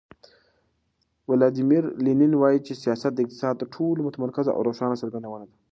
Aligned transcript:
ولادیمیر 1.29 1.83
لینین 2.05 2.33
وایي 2.37 2.59
چې 2.67 2.73
سیاست 2.83 3.11
د 3.15 3.19
اقتصاد 3.23 3.55
تر 3.59 3.67
ټولو 3.75 3.99
متمرکزه 4.07 4.51
او 4.53 4.61
روښانه 4.67 4.95
څرګندونه 5.01 5.35
ده. 5.49 5.53